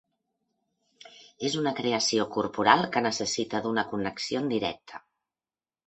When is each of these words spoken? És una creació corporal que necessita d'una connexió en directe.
És 1.49 1.57
una 1.59 1.75
creació 1.81 2.27
corporal 2.39 2.83
que 2.97 3.05
necessita 3.09 3.65
d'una 3.67 3.85
connexió 3.95 4.45
en 4.45 4.53
directe. 4.57 5.09